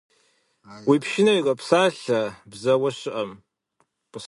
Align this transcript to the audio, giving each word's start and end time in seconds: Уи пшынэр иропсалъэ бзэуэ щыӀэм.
Уи 0.87 0.97
пшынэр 1.03 1.37
иропсалъэ 1.39 2.19
бзэуэ 2.51 2.89
щыӀэм. 2.97 3.31